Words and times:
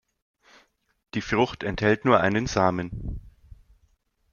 Die 1.13 1.21
Frucht 1.21 1.61
enthält 1.61 2.05
nur 2.05 2.21
einen 2.21 2.47
Samen. 2.47 3.21